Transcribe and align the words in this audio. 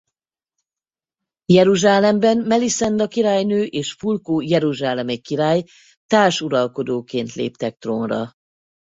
Jeruzsálemben 1.45 2.37
Melisenda 2.37 3.07
királynő 3.07 3.63
és 3.65 3.93
Fulkó 3.93 4.41
jeruzsálemi 4.41 5.17
király 5.17 5.63
társuralkodóként 6.07 7.33
léptek 7.33 7.77
trónra. 7.77 8.31